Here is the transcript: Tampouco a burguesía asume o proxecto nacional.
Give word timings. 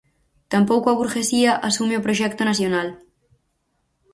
Tampouco 0.53 0.87
a 0.89 0.97
burguesía 0.99 1.51
asume 1.69 1.95
o 1.99 2.05
proxecto 2.05 2.41
nacional. 2.49 2.87